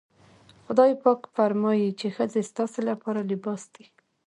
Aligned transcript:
خدای 0.65 0.91
پاک 1.03 1.21
فرمايي 1.35 1.89
چې 1.99 2.07
ښځې 2.15 2.41
ستاسې 2.51 2.79
لپاره 2.89 3.27
لباس 3.31 3.61
دي. 3.73 3.85